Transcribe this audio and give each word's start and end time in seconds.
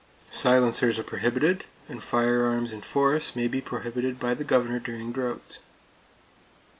Silencers 0.31 0.97
are 0.97 1.03
prohibited, 1.03 1.65
and 1.87 2.01
firearms 2.01 2.71
in 2.71 2.81
forests 2.81 3.35
may 3.35 3.47
be 3.47 3.61
prohibited 3.61 4.19
by 4.19 4.33
the 4.33 4.43
Governor 4.43 4.79
during 4.79 5.11
droughts. 5.11 5.59